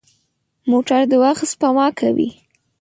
موټر 0.71 1.01
د 1.11 1.13
وخت 1.23 1.45
سپما 1.51 1.87
کوي. 1.99 2.29